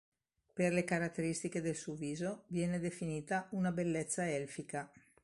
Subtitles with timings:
[0.55, 4.91] Per le caratteristiche del suo viso viene definita una "bellezza elfica".